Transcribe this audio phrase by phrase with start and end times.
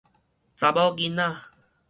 [0.57, 1.23] 查某囡仔